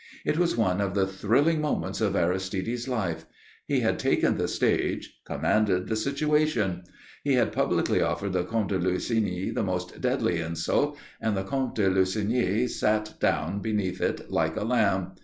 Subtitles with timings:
[0.25, 3.27] It was one of the thrilling moments of Aristide's life.
[3.67, 6.81] He had taken the stage, commanded the situation.
[7.23, 11.75] He had publicly offered the Comte de Lussigny the most deadly insult and the Comte
[11.75, 15.11] de Lussigny sat down beneath it like a lamb.